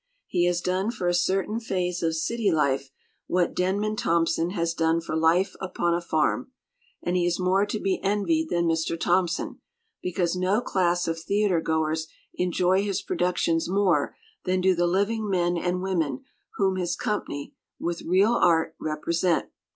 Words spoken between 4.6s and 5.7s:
done for life